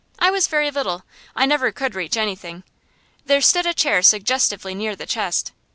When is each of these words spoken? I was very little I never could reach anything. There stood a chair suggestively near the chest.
I 0.17 0.31
was 0.31 0.47
very 0.47 0.71
little 0.71 1.03
I 1.35 1.45
never 1.45 1.71
could 1.71 1.93
reach 1.93 2.17
anything. 2.17 2.63
There 3.27 3.39
stood 3.39 3.67
a 3.67 3.73
chair 3.75 4.01
suggestively 4.01 4.73
near 4.73 4.95
the 4.95 5.05
chest. 5.05 5.51